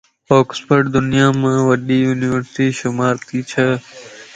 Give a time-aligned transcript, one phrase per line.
[0.33, 3.67] اوڪسفورڊ دنيا مَ وڏي يونيورسٽي شمار تي چھه